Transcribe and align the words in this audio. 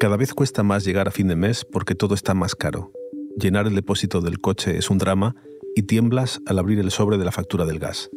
Cada 0.00 0.16
vez 0.16 0.34
cuesta 0.34 0.62
más 0.62 0.84
llegar 0.84 1.08
a 1.08 1.12
fin 1.12 1.28
de 1.28 1.36
mes 1.36 1.64
porque 1.64 1.94
todo 1.94 2.14
está 2.14 2.34
más 2.34 2.54
caro. 2.54 2.92
Llenar 3.38 3.66
el 3.66 3.74
depósito 3.74 4.20
del 4.20 4.40
coche 4.40 4.76
es 4.76 4.90
un 4.90 4.98
drama 4.98 5.36
y 5.76 5.82
tiemblas 5.82 6.40
al 6.46 6.58
abrir 6.58 6.78
el 6.78 6.90
sobre 6.90 7.16
de 7.16 7.24
la 7.24 7.32
factura 7.32 7.64
del 7.64 7.78
gas. 7.78 8.10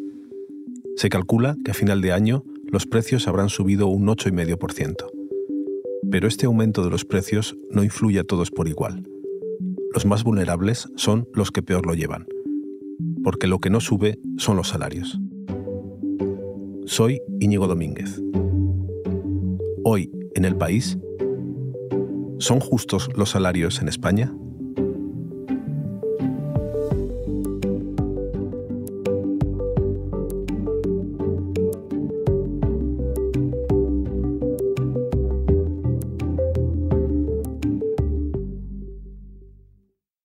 Se 0.95 1.09
calcula 1.09 1.55
que 1.63 1.71
a 1.71 1.75
final 1.75 2.01
de 2.01 2.11
año 2.11 2.43
los 2.71 2.85
precios 2.85 3.27
habrán 3.27 3.49
subido 3.49 3.87
un 3.87 4.07
8,5%. 4.07 4.95
Pero 6.11 6.27
este 6.27 6.45
aumento 6.45 6.83
de 6.83 6.89
los 6.89 7.05
precios 7.05 7.57
no 7.69 7.83
influye 7.83 8.19
a 8.19 8.23
todos 8.23 8.51
por 8.51 8.67
igual. 8.67 9.07
Los 9.93 10.05
más 10.05 10.23
vulnerables 10.23 10.89
son 10.95 11.27
los 11.33 11.51
que 11.51 11.63
peor 11.63 11.85
lo 11.85 11.93
llevan, 11.93 12.25
porque 13.23 13.47
lo 13.47 13.59
que 13.59 13.69
no 13.69 13.79
sube 13.79 14.19
son 14.37 14.57
los 14.57 14.69
salarios. 14.69 15.19
Soy 16.85 17.21
Íñigo 17.39 17.67
Domínguez. 17.67 18.21
Hoy, 19.83 20.11
en 20.35 20.45
el 20.45 20.55
país, 20.55 20.97
¿son 22.39 22.59
justos 22.59 23.09
los 23.15 23.31
salarios 23.31 23.81
en 23.81 23.87
España? 23.87 24.33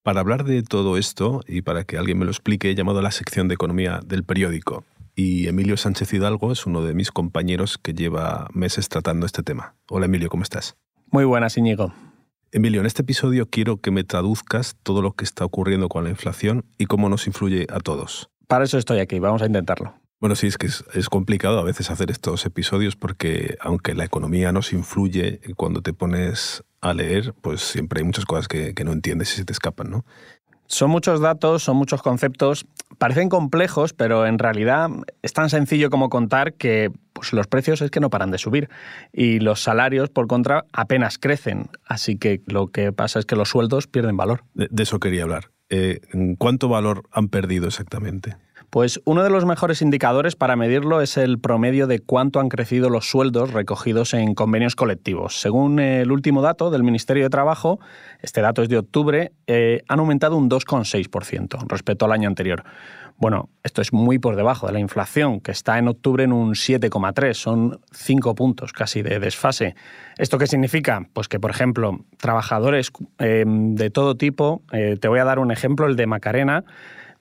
Para 0.02 0.20
hablar 0.20 0.44
de 0.44 0.62
todo 0.62 0.98
esto 0.98 1.40
y 1.46 1.62
para 1.62 1.84
que 1.84 1.96
alguien 1.96 2.18
me 2.18 2.24
lo 2.24 2.32
explique, 2.32 2.70
he 2.70 2.74
llamado 2.74 2.98
a 2.98 3.02
la 3.02 3.12
sección 3.12 3.48
de 3.48 3.54
economía 3.54 4.00
del 4.04 4.24
periódico. 4.24 4.84
Y 5.14 5.46
Emilio 5.46 5.76
Sánchez 5.76 6.12
Hidalgo 6.12 6.52
es 6.52 6.66
uno 6.66 6.82
de 6.82 6.92
mis 6.92 7.10
compañeros 7.10 7.78
que 7.78 7.94
lleva 7.94 8.48
meses 8.52 8.88
tratando 8.88 9.26
este 9.26 9.42
tema. 9.42 9.74
Hola 9.88 10.06
Emilio, 10.06 10.28
¿cómo 10.28 10.42
estás? 10.42 10.76
Muy 11.12 11.26
buenas, 11.26 11.58
Íñigo. 11.58 11.92
Emilio, 12.52 12.80
en 12.80 12.86
este 12.86 13.02
episodio 13.02 13.46
quiero 13.46 13.76
que 13.82 13.90
me 13.90 14.02
traduzcas 14.02 14.76
todo 14.82 15.02
lo 15.02 15.12
que 15.12 15.24
está 15.24 15.44
ocurriendo 15.44 15.90
con 15.90 16.04
la 16.04 16.10
inflación 16.10 16.64
y 16.78 16.86
cómo 16.86 17.10
nos 17.10 17.26
influye 17.26 17.66
a 17.70 17.80
todos. 17.80 18.30
Para 18.46 18.64
eso 18.64 18.78
estoy 18.78 18.98
aquí, 18.98 19.18
vamos 19.18 19.42
a 19.42 19.46
intentarlo. 19.46 19.92
Bueno, 20.20 20.36
sí, 20.36 20.46
es 20.46 20.56
que 20.56 20.68
es, 20.68 21.08
complicado 21.10 21.58
a 21.58 21.64
veces 21.64 21.90
hacer 21.90 22.10
estos 22.10 22.46
episodios 22.46 22.96
porque 22.96 23.58
aunque 23.60 23.94
la 23.94 24.04
economía 24.04 24.52
nos 24.52 24.72
influye, 24.72 25.40
cuando 25.54 25.82
te 25.82 25.92
pones 25.92 26.64
a 26.80 26.94
leer, 26.94 27.34
pues 27.42 27.60
siempre 27.60 28.00
hay 28.00 28.06
muchas 28.06 28.24
cosas 28.24 28.48
que, 28.48 28.72
no 28.82 28.92
entiendes 28.92 29.34
y 29.34 29.36
se 29.36 29.44
te 29.44 29.52
escapan, 29.52 29.90
¿no? 29.90 30.06
Son 30.66 30.88
muchos 30.88 31.20
datos, 31.20 31.62
son 31.62 31.76
muchos 31.76 32.00
conceptos, 32.00 32.64
parecen 32.96 33.28
complejos, 33.28 33.92
pero 33.92 34.24
en 34.24 34.38
realidad 34.38 34.88
es 35.20 35.34
tan 35.34 35.50
sencillo 35.50 35.90
como 35.90 36.08
contar 36.08 36.54
que 36.54 36.90
pues, 37.22 37.32
los 37.34 37.46
precios 37.46 37.80
es 37.82 37.92
que 37.92 38.00
no 38.00 38.10
paran 38.10 38.32
de 38.32 38.38
subir 38.38 38.68
y 39.12 39.38
los 39.38 39.62
salarios, 39.62 40.10
por 40.10 40.26
contra, 40.26 40.64
apenas 40.72 41.18
crecen. 41.18 41.68
Así 41.84 42.18
que 42.18 42.42
lo 42.46 42.66
que 42.72 42.92
pasa 42.92 43.20
es 43.20 43.26
que 43.26 43.36
los 43.36 43.50
sueldos 43.50 43.86
pierden 43.86 44.16
valor. 44.16 44.42
De, 44.54 44.68
eso 44.82 44.98
quería 44.98 45.22
hablar. 45.22 45.52
Eh, 45.70 46.00
¿Cuánto 46.38 46.68
valor 46.68 47.04
han 47.12 47.28
perdido 47.28 47.68
exactamente? 47.68 48.36
Pues 48.72 49.02
uno 49.04 49.22
de 49.22 49.28
los 49.28 49.44
mejores 49.44 49.82
indicadores 49.82 50.34
para 50.34 50.56
medirlo 50.56 51.02
es 51.02 51.18
el 51.18 51.38
promedio 51.38 51.86
de 51.86 51.98
cuánto 51.98 52.40
han 52.40 52.48
crecido 52.48 52.88
los 52.88 53.06
sueldos 53.06 53.52
recogidos 53.52 54.14
en 54.14 54.34
convenios 54.34 54.76
colectivos. 54.76 55.38
Según 55.38 55.78
el 55.78 56.10
último 56.10 56.40
dato 56.40 56.70
del 56.70 56.82
Ministerio 56.82 57.24
de 57.24 57.28
Trabajo, 57.28 57.80
este 58.22 58.40
dato 58.40 58.62
es 58.62 58.70
de 58.70 58.78
octubre, 58.78 59.32
eh, 59.46 59.82
han 59.88 59.98
aumentado 59.98 60.38
un 60.38 60.48
2,6% 60.48 61.66
respecto 61.68 62.06
al 62.06 62.12
año 62.12 62.28
anterior. 62.30 62.64
Bueno, 63.18 63.50
esto 63.62 63.82
es 63.82 63.92
muy 63.92 64.18
por 64.18 64.36
debajo 64.36 64.68
de 64.68 64.72
la 64.72 64.80
inflación, 64.80 65.40
que 65.40 65.52
está 65.52 65.78
en 65.78 65.88
octubre 65.88 66.24
en 66.24 66.32
un 66.32 66.54
7,3, 66.54 67.34
son 67.34 67.78
5 67.92 68.34
puntos 68.34 68.72
casi 68.72 69.02
de 69.02 69.20
desfase. 69.20 69.74
¿Esto 70.16 70.38
qué 70.38 70.46
significa? 70.46 71.06
Pues 71.12 71.28
que, 71.28 71.38
por 71.38 71.50
ejemplo, 71.50 72.06
trabajadores 72.16 72.90
eh, 73.18 73.44
de 73.46 73.90
todo 73.90 74.14
tipo, 74.14 74.62
eh, 74.72 74.96
te 74.98 75.08
voy 75.08 75.18
a 75.18 75.24
dar 75.24 75.40
un 75.40 75.52
ejemplo, 75.52 75.86
el 75.86 75.94
de 75.94 76.06
Macarena, 76.06 76.64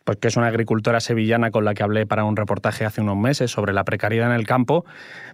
pues 0.04 0.18
que 0.18 0.28
es 0.28 0.38
una 0.38 0.48
agricultora 0.48 1.00
sevillana 1.00 1.52
con 1.52 1.66
la 1.66 1.74
que 1.74 1.84
hablé 1.84 2.06
para 2.06 2.24
un 2.24 2.36
reportaje 2.36 2.86
hace 2.86 3.02
unos 3.02 3.18
meses 3.18 3.52
sobre 3.52 3.74
la 3.74 3.84
precariedad 3.84 4.30
en 4.30 4.36
el 4.36 4.48
campo, 4.48 4.86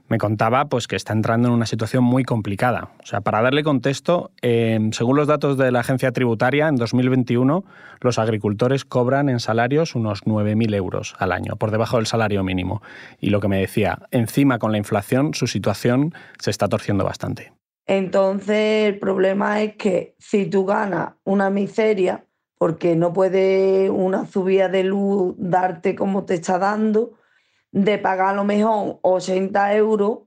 me 0.09 0.17
contaba 0.17 0.65
pues, 0.65 0.87
que 0.87 0.95
está 0.95 1.13
entrando 1.13 1.49
en 1.49 1.53
una 1.53 1.65
situación 1.65 2.03
muy 2.03 2.23
complicada. 2.23 2.89
O 3.01 3.05
sea, 3.05 3.21
para 3.21 3.41
darle 3.41 3.63
contexto, 3.63 4.31
em, 4.41 4.91
según 4.91 5.17
los 5.17 5.27
datos 5.27 5.57
de 5.57 5.71
la 5.71 5.81
agencia 5.81 6.11
tributaria, 6.11 6.67
en 6.67 6.75
2021 6.75 7.63
los 8.01 8.19
agricultores 8.19 8.85
cobran 8.85 9.29
en 9.29 9.39
salarios 9.39 9.95
unos 9.95 10.25
9.000 10.25 10.73
euros 10.73 11.15
al 11.19 11.31
año, 11.31 11.55
por 11.55 11.71
debajo 11.71 11.97
del 11.97 12.05
salario 12.05 12.43
mínimo. 12.43 12.81
Y 13.19 13.29
lo 13.29 13.39
que 13.39 13.47
me 13.47 13.59
decía, 13.59 13.99
encima 14.11 14.59
con 14.59 14.71
la 14.71 14.77
inflación 14.77 15.33
su 15.33 15.47
situación 15.47 16.13
se 16.39 16.51
está 16.51 16.67
torciendo 16.67 17.03
bastante. 17.03 17.53
Entonces 17.87 18.89
el 18.89 18.99
problema 18.99 19.61
es 19.61 19.77
que 19.77 20.15
si 20.19 20.45
tú 20.45 20.65
ganas 20.65 21.13
una 21.23 21.49
miseria, 21.49 22.26
porque 22.57 22.95
no 22.95 23.13
puede 23.13 23.89
una 23.89 24.25
subida 24.25 24.69
de 24.69 24.83
luz 24.83 25.35
darte 25.37 25.95
como 25.95 26.25
te 26.25 26.35
está 26.35 26.57
dando, 26.57 27.13
de 27.71 27.97
pagar 27.97 28.29
a 28.29 28.35
lo 28.35 28.43
mejor 28.43 28.99
80 29.03 29.75
euros 29.75 30.19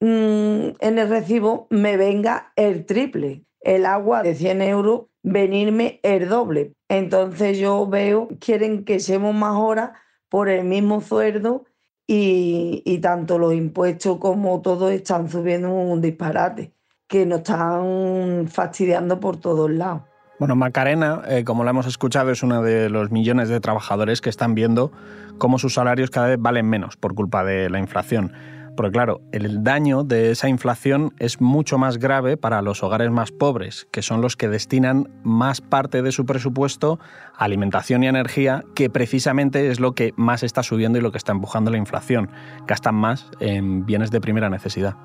mm, 0.00 0.76
en 0.80 0.98
el 0.98 1.08
recibo, 1.08 1.66
me 1.70 1.96
venga 1.96 2.52
el 2.56 2.86
triple. 2.86 3.44
El 3.60 3.84
agua 3.84 4.22
de 4.22 4.34
100 4.34 4.62
euros, 4.62 5.06
venirme 5.22 5.98
el 6.02 6.28
doble. 6.28 6.72
Entonces 6.88 7.58
yo 7.58 7.86
veo, 7.86 8.28
quieren 8.40 8.84
que 8.84 9.00
seamos 9.00 9.34
más 9.34 9.56
horas 9.56 9.90
por 10.28 10.48
el 10.48 10.64
mismo 10.64 11.00
sueldo 11.00 11.64
y, 12.06 12.82
y 12.84 12.98
tanto 12.98 13.38
los 13.38 13.52
impuestos 13.52 14.18
como 14.18 14.62
todo 14.62 14.88
están 14.90 15.28
subiendo 15.28 15.72
un 15.72 16.00
disparate, 16.00 16.72
que 17.08 17.26
nos 17.26 17.38
están 17.38 18.46
fastidiando 18.48 19.18
por 19.18 19.38
todos 19.38 19.70
lados. 19.70 20.02
Bueno, 20.38 20.54
Macarena, 20.54 21.22
eh, 21.28 21.44
como 21.44 21.64
la 21.64 21.70
hemos 21.70 21.86
escuchado, 21.86 22.30
es 22.30 22.42
uno 22.42 22.62
de 22.62 22.90
los 22.90 23.10
millones 23.10 23.48
de 23.48 23.58
trabajadores 23.58 24.20
que 24.20 24.28
están 24.28 24.54
viendo 24.54 24.92
cómo 25.38 25.58
sus 25.58 25.74
salarios 25.74 26.10
cada 26.10 26.28
vez 26.28 26.36
valen 26.38 26.68
menos 26.68 26.96
por 26.96 27.14
culpa 27.14 27.42
de 27.42 27.70
la 27.70 27.78
inflación. 27.78 28.32
Porque 28.76 28.92
claro, 28.92 29.22
el 29.32 29.64
daño 29.64 30.04
de 30.04 30.30
esa 30.30 30.50
inflación 30.50 31.14
es 31.18 31.40
mucho 31.40 31.78
más 31.78 31.96
grave 31.96 32.36
para 32.36 32.60
los 32.60 32.82
hogares 32.82 33.10
más 33.10 33.32
pobres, 33.32 33.88
que 33.90 34.02
son 34.02 34.20
los 34.20 34.36
que 34.36 34.50
destinan 34.50 35.08
más 35.22 35.62
parte 35.62 36.02
de 36.02 36.12
su 36.12 36.26
presupuesto 36.26 37.00
a 37.34 37.44
alimentación 37.44 38.04
y 38.04 38.08
energía, 38.08 38.62
que 38.74 38.90
precisamente 38.90 39.70
es 39.70 39.80
lo 39.80 39.94
que 39.94 40.12
más 40.16 40.42
está 40.42 40.62
subiendo 40.62 40.98
y 40.98 41.00
lo 41.00 41.12
que 41.12 41.18
está 41.18 41.32
empujando 41.32 41.70
la 41.70 41.78
inflación. 41.78 42.28
Gastan 42.66 42.96
más 42.96 43.30
en 43.40 43.86
bienes 43.86 44.10
de 44.10 44.20
primera 44.20 44.50
necesidad. 44.50 44.96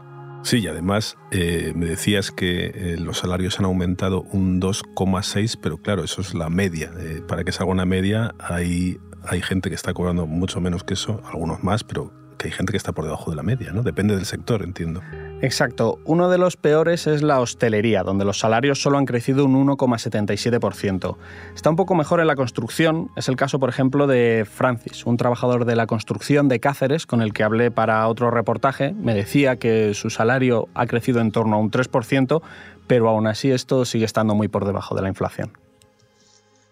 Sí, 0.44 0.58
y 0.58 0.68
además 0.68 1.18
eh, 1.32 1.72
me 1.76 1.86
decías 1.86 2.32
que 2.32 2.72
eh, 2.74 2.98
los 2.98 3.20
salarios 3.20 3.60
han 3.60 3.66
aumentado 3.66 4.24
un 4.32 4.60
2,6, 4.60 5.58
pero 5.62 5.78
claro, 5.78 6.04
eso 6.04 6.22
es 6.22 6.34
la 6.34 6.50
media. 6.50 6.92
Eh, 7.00 7.22
para 7.28 7.44
que 7.44 7.52
salga 7.52 7.72
una 7.72 7.86
media 7.86 8.34
hay, 8.40 9.00
hay 9.24 9.42
gente 9.42 9.70
que 9.70 9.76
está 9.76 9.94
cobrando 9.94 10.26
mucho 10.26 10.60
menos 10.60 10.84
que 10.84 10.96
eso, 10.96 11.22
algunos 11.26 11.64
más, 11.64 11.84
pero 11.84 12.12
que 12.38 12.48
hay 12.48 12.52
gente 12.52 12.72
que 12.72 12.78
está 12.78 12.92
por 12.92 13.06
debajo 13.06 13.30
de 13.30 13.38
la 13.38 13.44
media, 13.44 13.72
¿no? 13.72 13.84
Depende 13.84 14.16
del 14.16 14.26
sector, 14.26 14.64
entiendo. 14.64 15.02
Exacto. 15.42 15.98
Uno 16.06 16.30
de 16.30 16.38
los 16.38 16.56
peores 16.56 17.08
es 17.08 17.24
la 17.24 17.40
hostelería, 17.40 18.04
donde 18.04 18.26
los 18.26 18.38
salarios 18.38 18.80
solo 18.80 19.00
han 19.00 19.06
crecido 19.06 19.44
un 19.44 19.68
1,77%. 19.68 21.18
Está 21.56 21.70
un 21.72 21.76
poco 21.76 21.96
mejor 21.96 22.20
en 22.20 22.28
la 22.28 22.36
construcción. 22.36 23.10
Es 23.16 23.28
el 23.28 23.38
caso, 23.38 23.58
por 23.58 23.70
ejemplo, 23.70 24.06
de 24.06 24.46
Francis, 24.48 25.04
un 25.04 25.18
trabajador 25.18 25.66
de 25.66 25.76
la 25.76 25.88
construcción 25.88 26.48
de 26.48 26.60
Cáceres, 26.60 27.08
con 27.08 27.24
el 27.24 27.34
que 27.34 27.44
hablé 27.44 27.72
para 27.72 28.08
otro 28.08 28.30
reportaje. 28.30 28.94
Me 28.94 29.16
decía 29.16 29.56
que 29.56 29.96
su 29.96 30.12
salario 30.12 30.68
ha 30.76 30.86
crecido 30.86 31.22
en 31.22 31.32
torno 31.32 31.56
a 31.56 31.60
un 31.60 31.72
3%, 31.72 32.42
pero 32.86 33.10
aún 33.10 33.26
así 33.26 33.50
esto 33.50 33.84
sigue 33.86 34.06
estando 34.06 34.36
muy 34.36 34.48
por 34.48 34.66
debajo 34.66 34.94
de 34.94 35.02
la 35.02 35.08
inflación. 35.08 35.58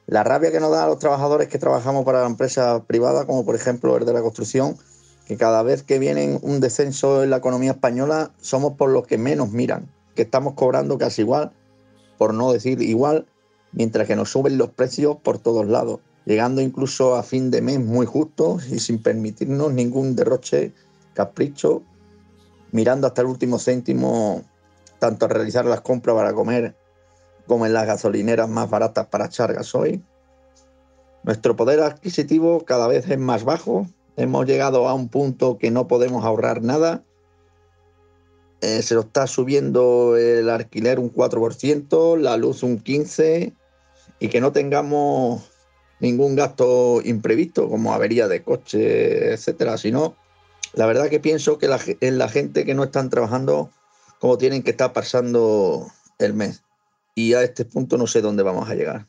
La 0.06 0.24
rabia 0.24 0.52
que 0.52 0.60
nos 0.60 0.72
da 0.72 0.84
a 0.84 0.88
los 0.88 1.00
trabajadores 1.00 1.48
que 1.48 1.58
trabajamos 1.58 2.06
para 2.06 2.22
la 2.22 2.28
empresa 2.28 2.84
privada, 2.86 3.26
como 3.26 3.46
por 3.46 3.56
ejemplo 3.56 3.98
el 3.98 4.06
de 4.06 4.14
la 4.14 4.22
construcción, 4.22 4.76
que 5.30 5.38
cada 5.38 5.62
vez 5.62 5.84
que 5.84 6.00
viene 6.00 6.40
un 6.42 6.60
descenso 6.60 7.24
en 7.24 7.30
la 7.30 7.38
economía 7.38 7.74
española 7.74 8.32
somos 8.42 8.74
por 8.74 8.90
los 8.90 9.06
que 9.06 9.20
menos 9.20 9.52
miran, 9.52 9.88
que 10.16 10.24
estamos 10.24 10.56
cobrando 10.56 10.98
casi 10.98 11.22
igual, 11.22 11.52
por 12.18 12.34
no 12.34 12.52
decir 12.52 12.82
igual, 12.82 13.28
mientras 13.72 14.08
que 14.08 14.16
nos 14.16 14.32
suben 14.32 14.58
los 14.58 14.72
precios 14.72 15.18
por 15.18 15.38
todos 15.38 15.68
lados, 15.68 16.00
llegando 16.26 16.62
incluso 16.62 17.16
a 17.16 17.22
fin 17.22 17.52
de 17.52 17.62
mes 17.62 17.80
muy 17.80 18.08
justo 18.08 18.58
y 18.72 18.80
sin 18.80 19.04
permitirnos 19.04 19.72
ningún 19.72 20.16
derroche, 20.16 20.74
capricho, 21.14 21.84
mirando 22.72 23.06
hasta 23.06 23.22
el 23.22 23.28
último 23.28 23.60
céntimo, 23.60 24.42
tanto 24.98 25.26
a 25.26 25.30
realizar 25.30 25.64
las 25.64 25.82
compras 25.82 26.16
para 26.16 26.34
comer 26.34 26.76
como 27.46 27.68
en 27.68 27.74
las 27.74 27.86
gasolineras 27.86 28.50
más 28.50 28.68
baratas 28.68 29.06
para 29.06 29.28
echar 29.28 29.54
gasoil. 29.54 30.04
Nuestro 31.22 31.56
poder 31.56 31.82
adquisitivo 31.82 32.66
cada 32.66 32.88
vez 32.88 33.08
es 33.08 33.20
más 33.20 33.44
bajo 33.44 33.86
hemos 34.20 34.46
llegado 34.46 34.88
a 34.88 34.94
un 34.94 35.08
punto 35.08 35.58
que 35.58 35.72
no 35.72 35.88
podemos 35.88 36.26
ahorrar 36.26 36.62
nada. 36.62 37.04
Eh, 38.62 38.82
se 38.82 38.94
nos 38.94 39.06
está 39.06 39.26
subiendo 39.26 40.18
el 40.18 40.50
alquiler 40.50 41.00
un 41.00 41.14
4%, 41.14 42.18
la 42.18 42.36
luz 42.36 42.62
un 42.62 42.84
15% 42.84 43.54
y 44.20 44.28
que 44.28 44.42
no 44.42 44.52
tengamos 44.52 45.50
ningún 46.02 46.36
gasto 46.36 47.02
imprevisto 47.04 47.70
como 47.70 47.94
avería 47.94 48.28
de 48.28 48.44
coche, 48.44 49.32
etcétera, 49.32 49.78
sino 49.78 50.16
la 50.74 50.86
verdad 50.86 51.10
que 51.10 51.22
pienso 51.22 51.58
que 51.58 51.70
la, 51.70 51.80
la 52.02 52.28
gente 52.28 52.66
que 52.66 52.76
no 52.76 52.84
están 52.84 53.10
trabajando 53.10 53.72
como 54.20 54.38
tienen 54.38 54.62
que 54.62 54.72
estar 54.72 54.92
pasando 54.92 55.88
el 56.20 56.34
mes. 56.34 56.64
Y 57.16 57.34
a 57.34 57.44
este 57.44 57.64
punto 57.64 57.98
no 57.98 58.08
sé 58.08 58.22
dónde 58.22 58.44
vamos 58.44 58.70
a 58.70 58.76
llegar. 58.76 59.08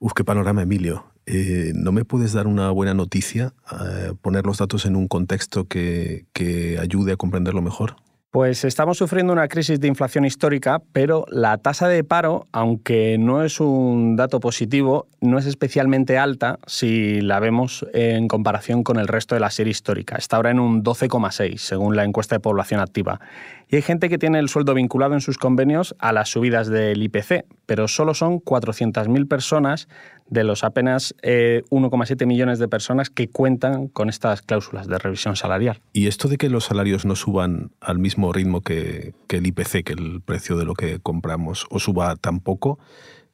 Uf, 0.00 0.12
panorama, 0.24 0.62
Emilio. 0.62 1.04
Eh, 1.30 1.72
¿No 1.74 1.92
me 1.92 2.06
puedes 2.06 2.32
dar 2.32 2.46
una 2.46 2.70
buena 2.70 2.94
noticia, 2.94 3.52
eh, 3.70 4.14
poner 4.22 4.46
los 4.46 4.56
datos 4.56 4.86
en 4.86 4.96
un 4.96 5.08
contexto 5.08 5.66
que, 5.66 6.24
que 6.32 6.78
ayude 6.78 7.12
a 7.12 7.16
comprenderlo 7.16 7.60
mejor? 7.60 7.96
Pues 8.30 8.64
estamos 8.64 8.98
sufriendo 8.98 9.32
una 9.32 9.48
crisis 9.48 9.80
de 9.80 9.88
inflación 9.88 10.26
histórica, 10.26 10.82
pero 10.92 11.24
la 11.30 11.56
tasa 11.56 11.88
de 11.88 12.04
paro, 12.04 12.46
aunque 12.52 13.16
no 13.18 13.42
es 13.42 13.58
un 13.58 14.16
dato 14.16 14.38
positivo, 14.38 15.06
no 15.22 15.38
es 15.38 15.46
especialmente 15.46 16.18
alta 16.18 16.58
si 16.66 17.22
la 17.22 17.40
vemos 17.40 17.86
en 17.94 18.28
comparación 18.28 18.82
con 18.82 18.98
el 18.98 19.08
resto 19.08 19.34
de 19.34 19.40
la 19.40 19.50
serie 19.50 19.70
histórica. 19.70 20.16
Está 20.16 20.36
ahora 20.36 20.50
en 20.50 20.60
un 20.60 20.84
12,6, 20.84 21.56
según 21.56 21.96
la 21.96 22.04
encuesta 22.04 22.36
de 22.36 22.40
población 22.40 22.80
activa. 22.80 23.18
Y 23.66 23.76
hay 23.76 23.82
gente 23.82 24.10
que 24.10 24.18
tiene 24.18 24.38
el 24.38 24.50
sueldo 24.50 24.74
vinculado 24.74 25.14
en 25.14 25.22
sus 25.22 25.38
convenios 25.38 25.94
a 25.98 26.12
las 26.12 26.28
subidas 26.28 26.68
del 26.68 27.02
IPC, 27.02 27.46
pero 27.64 27.88
solo 27.88 28.12
son 28.12 28.40
400.000 28.40 29.26
personas 29.26 29.88
de 30.28 30.44
los 30.44 30.64
apenas 30.64 31.14
1,7 31.22 32.22
eh, 32.22 32.26
millones 32.26 32.58
de 32.58 32.68
personas 32.68 33.10
que 33.10 33.28
cuentan 33.28 33.88
con 33.88 34.08
estas 34.08 34.42
cláusulas 34.42 34.86
de 34.86 34.98
revisión 34.98 35.36
salarial. 35.36 35.80
¿Y 35.92 36.06
esto 36.06 36.28
de 36.28 36.36
que 36.36 36.50
los 36.50 36.64
salarios 36.64 37.04
no 37.04 37.16
suban 37.16 37.70
al 37.80 37.98
mismo 37.98 38.32
ritmo 38.32 38.60
que, 38.60 39.14
el 39.28 39.46
IPC, 39.46 39.84
que 39.84 39.92
el 39.92 40.20
precio 40.20 40.56
de 40.56 40.64
lo 40.64 40.74
que 40.74 41.00
compramos, 41.00 41.66
o 41.70 41.78
suba 41.78 42.16
tan 42.16 42.40
poco, 42.40 42.78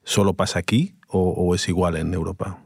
solo 0.02 0.34
pasa 0.34 0.58
aquí 0.58 0.94
o 1.08 1.54
es 1.54 1.68
igual 1.68 1.96
en 1.96 2.12
Europa? 2.12 2.64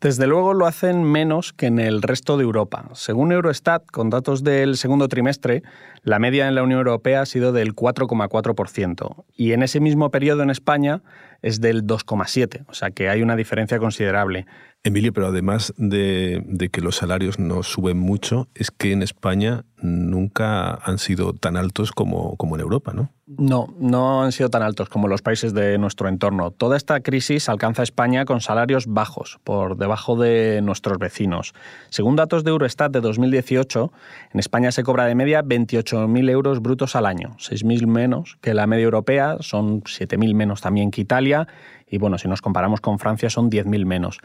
Desde 0.00 0.26
luego 0.26 0.54
lo 0.54 0.66
hacen 0.66 1.04
menos 1.04 1.52
que 1.52 1.66
en 1.66 1.78
el 1.78 2.00
resto 2.00 2.38
de 2.38 2.44
Europa. 2.44 2.88
Según 2.94 3.32
Eurostat, 3.32 3.84
con 3.84 4.08
datos 4.08 4.42
del 4.42 4.78
segundo 4.78 5.08
trimestre, 5.08 5.62
la 6.04 6.18
media 6.18 6.48
en 6.48 6.54
la 6.54 6.62
Unión 6.62 6.78
Europea 6.78 7.20
ha 7.20 7.26
sido 7.26 7.52
del 7.52 7.74
4,4% 7.74 9.24
y 9.36 9.52
en 9.52 9.62
ese 9.62 9.78
mismo 9.78 10.10
periodo 10.10 10.42
en 10.42 10.48
España 10.48 11.02
es 11.42 11.60
del 11.60 11.86
2,7%, 11.86 12.64
o 12.68 12.74
sea 12.74 12.90
que 12.90 13.08
hay 13.08 13.22
una 13.22 13.36
diferencia 13.36 13.78
considerable. 13.78 14.46
Emilio, 14.82 15.12
pero 15.12 15.26
además 15.26 15.74
de, 15.76 16.70
que 16.72 16.80
los 16.80 16.96
salarios 16.96 17.38
no 17.38 17.62
suben 17.62 17.98
mucho, 17.98 18.48
es 18.54 18.70
que 18.70 18.92
en 18.92 19.02
España 19.02 19.64
nunca 19.82 20.74
han 20.74 20.98
sido 20.98 21.34
tan 21.34 21.58
altos 21.58 21.92
como, 21.92 22.36
como 22.36 22.54
en 22.54 22.62
Europa, 22.62 22.92
¿no? 22.94 23.10
No, 23.26 23.72
no 23.78 24.24
han 24.24 24.32
sido 24.32 24.48
tan 24.48 24.62
altos 24.62 24.88
como 24.88 25.06
los 25.06 25.22
países 25.22 25.54
de 25.54 25.78
nuestro 25.78 26.08
entorno. 26.08 26.50
Toda 26.50 26.76
esta 26.76 27.00
crisis 27.00 27.48
alcanza 27.48 27.82
España 27.82 28.24
con 28.24 28.40
salarios 28.40 28.86
bajos, 28.86 29.38
por 29.44 29.76
debajo 29.76 30.16
de 30.16 30.60
nuestros 30.62 30.98
vecinos. 30.98 31.52
Según 31.90 32.16
datos 32.16 32.42
de 32.42 32.50
Eurostat 32.50 32.90
de 32.90 33.00
2018, 33.00 33.92
en 34.32 34.40
España 34.40 34.72
se 34.72 34.82
cobra 34.82 35.04
de 35.04 35.14
media 35.14 35.44
28.000 35.44 36.30
euros 36.30 36.60
brutos 36.60 36.96
al 36.96 37.06
año, 37.06 37.36
6.000 37.38 37.86
menos 37.86 38.38
que 38.40 38.54
la 38.54 38.66
media 38.66 38.84
europea, 38.84 39.36
son 39.40 39.82
7.000 39.82 40.34
menos 40.34 40.60
también 40.60 40.90
que 40.90 41.02
Italia, 41.02 41.46
y 41.86 41.98
bueno, 41.98 42.18
si 42.18 42.28
nos 42.28 42.40
comparamos 42.40 42.80
con 42.80 42.98
Francia 42.98 43.30
son 43.30 43.50
10.000 43.50 43.84
menos. 43.84 44.18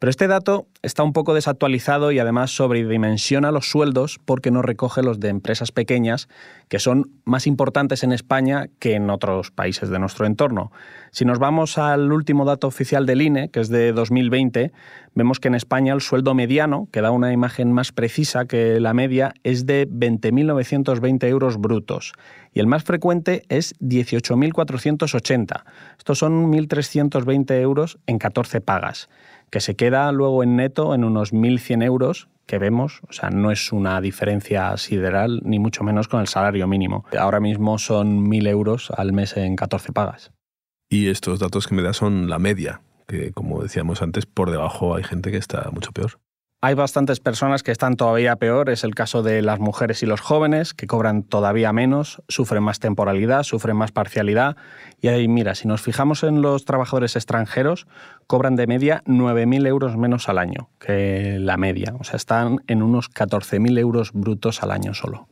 Pero 0.00 0.08
este 0.08 0.28
dato 0.28 0.66
está 0.80 1.02
un 1.02 1.12
poco 1.12 1.34
desactualizado 1.34 2.10
y 2.10 2.18
además 2.18 2.52
sobredimensiona 2.52 3.52
los 3.52 3.68
sueldos 3.68 4.18
porque 4.24 4.50
no 4.50 4.62
recoge 4.62 5.02
los 5.02 5.20
de 5.20 5.28
empresas 5.28 5.72
pequeñas, 5.72 6.26
que 6.68 6.78
son 6.78 7.10
más 7.26 7.46
importantes 7.46 8.02
en 8.02 8.12
España 8.12 8.68
que 8.78 8.94
en 8.94 9.10
otros 9.10 9.50
países 9.50 9.90
de 9.90 9.98
nuestro 9.98 10.24
entorno. 10.24 10.72
Si 11.10 11.26
nos 11.26 11.38
vamos 11.38 11.76
al 11.76 12.10
último 12.12 12.46
dato 12.46 12.66
oficial 12.66 13.04
del 13.04 13.20
INE, 13.20 13.50
que 13.50 13.60
es 13.60 13.68
de 13.68 13.92
2020, 13.92 14.72
vemos 15.14 15.38
que 15.38 15.48
en 15.48 15.54
España 15.54 15.92
el 15.92 16.00
sueldo 16.00 16.32
mediano, 16.32 16.88
que 16.90 17.02
da 17.02 17.10
una 17.10 17.34
imagen 17.34 17.70
más 17.70 17.92
precisa 17.92 18.46
que 18.46 18.80
la 18.80 18.94
media, 18.94 19.34
es 19.42 19.66
de 19.66 19.86
20.920 19.86 21.24
euros 21.26 21.58
brutos 21.58 22.14
y 22.54 22.60
el 22.60 22.66
más 22.66 22.84
frecuente 22.84 23.42
es 23.50 23.78
18.480. 23.80 25.62
Estos 25.98 26.18
son 26.18 26.50
1.320 26.50 27.60
euros 27.60 27.98
en 28.06 28.18
14 28.18 28.62
pagas 28.62 29.10
que 29.50 29.60
se 29.60 29.76
queda 29.76 30.10
luego 30.12 30.42
en 30.42 30.56
neto 30.56 30.94
en 30.94 31.04
unos 31.04 31.32
1.100 31.32 31.84
euros 31.84 32.28
que 32.46 32.58
vemos, 32.58 33.00
o 33.08 33.12
sea, 33.12 33.30
no 33.30 33.52
es 33.52 33.72
una 33.72 34.00
diferencia 34.00 34.76
sideral, 34.76 35.40
ni 35.44 35.58
mucho 35.58 35.84
menos 35.84 36.08
con 36.08 36.20
el 36.20 36.26
salario 36.26 36.66
mínimo. 36.66 37.04
Ahora 37.16 37.38
mismo 37.38 37.78
son 37.78 38.28
1.000 38.28 38.48
euros 38.48 38.90
al 38.96 39.12
mes 39.12 39.36
en 39.36 39.54
14 39.54 39.92
pagas. 39.92 40.32
Y 40.88 41.08
estos 41.08 41.38
datos 41.38 41.68
que 41.68 41.76
me 41.76 41.82
da 41.82 41.92
son 41.92 42.28
la 42.28 42.40
media, 42.40 42.82
que 43.06 43.30
como 43.30 43.62
decíamos 43.62 44.02
antes, 44.02 44.26
por 44.26 44.50
debajo 44.50 44.96
hay 44.96 45.04
gente 45.04 45.30
que 45.30 45.36
está 45.36 45.70
mucho 45.70 45.92
peor. 45.92 46.18
Hay 46.62 46.74
bastantes 46.74 47.20
personas 47.20 47.62
que 47.62 47.72
están 47.72 47.96
todavía 47.96 48.36
peor, 48.36 48.68
es 48.68 48.84
el 48.84 48.94
caso 48.94 49.22
de 49.22 49.40
las 49.40 49.60
mujeres 49.60 50.02
y 50.02 50.06
los 50.06 50.20
jóvenes, 50.20 50.74
que 50.74 50.86
cobran 50.86 51.22
todavía 51.22 51.72
menos, 51.72 52.22
sufren 52.28 52.62
más 52.62 52.80
temporalidad, 52.80 53.44
sufren 53.44 53.78
más 53.78 53.92
parcialidad. 53.92 54.56
Y 55.00 55.08
ahí, 55.08 55.26
mira, 55.26 55.54
si 55.54 55.66
nos 55.66 55.80
fijamos 55.80 56.22
en 56.22 56.42
los 56.42 56.66
trabajadores 56.66 57.16
extranjeros, 57.16 57.86
cobran 58.26 58.56
de 58.56 58.66
media 58.66 59.02
9.000 59.06 59.66
euros 59.68 59.96
menos 59.96 60.28
al 60.28 60.36
año 60.36 60.68
que 60.78 61.38
la 61.40 61.56
media. 61.56 61.94
O 61.98 62.04
sea, 62.04 62.16
están 62.16 62.58
en 62.66 62.82
unos 62.82 63.10
14.000 63.10 63.78
euros 63.78 64.12
brutos 64.12 64.62
al 64.62 64.72
año 64.72 64.92
solo. 64.92 65.28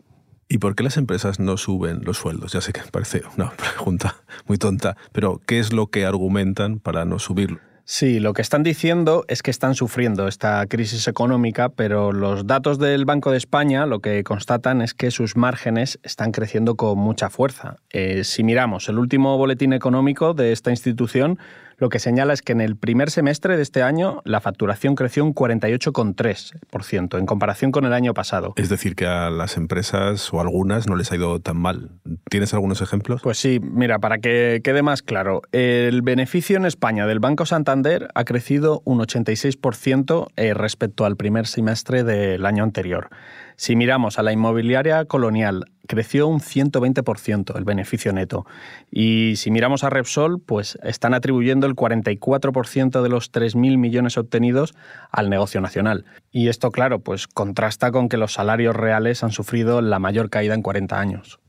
¿Y 0.48 0.56
por 0.56 0.76
qué 0.76 0.82
las 0.82 0.96
empresas 0.96 1.38
no 1.38 1.58
suben 1.58 2.04
los 2.04 2.16
sueldos? 2.16 2.54
Ya 2.54 2.62
sé 2.62 2.72
que 2.72 2.80
parece 2.90 3.20
una 3.36 3.50
pregunta 3.50 4.16
muy 4.46 4.56
tonta, 4.56 4.96
pero 5.12 5.42
¿qué 5.46 5.58
es 5.58 5.74
lo 5.74 5.88
que 5.88 6.06
argumentan 6.06 6.78
para 6.78 7.04
no 7.04 7.18
subirlo? 7.18 7.67
Sí, 7.90 8.20
lo 8.20 8.34
que 8.34 8.42
están 8.42 8.62
diciendo 8.64 9.24
es 9.28 9.42
que 9.42 9.50
están 9.50 9.74
sufriendo 9.74 10.28
esta 10.28 10.66
crisis 10.66 11.08
económica, 11.08 11.70
pero 11.70 12.12
los 12.12 12.46
datos 12.46 12.78
del 12.78 13.06
Banco 13.06 13.30
de 13.30 13.38
España 13.38 13.86
lo 13.86 14.00
que 14.00 14.22
constatan 14.24 14.82
es 14.82 14.92
que 14.92 15.10
sus 15.10 15.36
márgenes 15.38 15.98
están 16.02 16.30
creciendo 16.30 16.74
con 16.74 16.98
mucha 16.98 17.30
fuerza. 17.30 17.76
Eh, 17.88 18.24
si 18.24 18.44
miramos 18.44 18.90
el 18.90 18.98
último 18.98 19.38
boletín 19.38 19.72
económico 19.72 20.34
de 20.34 20.52
esta 20.52 20.70
institución, 20.70 21.38
lo 21.78 21.88
que 21.88 22.00
señala 22.00 22.32
es 22.32 22.42
que 22.42 22.52
en 22.52 22.60
el 22.60 22.76
primer 22.76 23.10
semestre 23.10 23.56
de 23.56 23.62
este 23.62 23.82
año 23.82 24.20
la 24.24 24.40
facturación 24.40 24.96
creció 24.96 25.24
un 25.24 25.34
48,3% 25.34 27.18
en 27.18 27.26
comparación 27.26 27.70
con 27.70 27.84
el 27.84 27.92
año 27.92 28.14
pasado. 28.14 28.52
Es 28.56 28.68
decir, 28.68 28.96
que 28.96 29.06
a 29.06 29.30
las 29.30 29.56
empresas 29.56 30.32
o 30.32 30.40
algunas 30.40 30.88
no 30.88 30.96
les 30.96 31.12
ha 31.12 31.16
ido 31.16 31.38
tan 31.40 31.56
mal. 31.56 31.90
¿Tienes 32.28 32.52
algunos 32.52 32.82
ejemplos? 32.82 33.22
Pues 33.22 33.38
sí, 33.38 33.60
mira, 33.62 34.00
para 34.00 34.18
que 34.18 34.60
quede 34.64 34.82
más 34.82 35.02
claro, 35.02 35.42
el 35.52 36.02
beneficio 36.02 36.56
en 36.56 36.66
España 36.66 37.06
del 37.06 37.20
Banco 37.20 37.46
Santander 37.46 38.08
ha 38.14 38.24
crecido 38.24 38.82
un 38.84 38.98
86% 38.98 40.26
eh, 40.36 40.54
respecto 40.54 41.04
al 41.04 41.16
primer 41.16 41.46
semestre 41.46 42.02
del 42.02 42.44
año 42.44 42.64
anterior. 42.64 43.08
Si 43.56 43.76
miramos 43.76 44.18
a 44.18 44.22
la 44.22 44.32
inmobiliaria 44.32 45.04
colonial, 45.04 45.64
creció 45.88 46.28
un 46.28 46.38
120% 46.38 47.56
el 47.56 47.64
beneficio 47.64 48.12
neto. 48.12 48.46
Y 48.92 49.34
si 49.36 49.50
miramos 49.50 49.82
a 49.82 49.90
Repsol, 49.90 50.40
pues 50.40 50.78
están 50.84 51.14
atribuyendo 51.14 51.66
el 51.66 51.74
44% 51.74 53.02
de 53.02 53.08
los 53.08 53.32
3.000 53.32 53.78
millones 53.78 54.16
obtenidos 54.16 54.74
al 55.10 55.30
negocio 55.30 55.60
nacional. 55.60 56.04
Y 56.30 56.46
esto, 56.46 56.70
claro, 56.70 57.00
pues 57.00 57.26
contrasta 57.26 57.90
con 57.90 58.08
que 58.08 58.18
los 58.18 58.34
salarios 58.34 58.76
reales 58.76 59.24
han 59.24 59.32
sufrido 59.32 59.80
la 59.80 59.98
mayor 59.98 60.30
caída 60.30 60.54
en 60.54 60.62
40 60.62 61.00
años. 61.00 61.40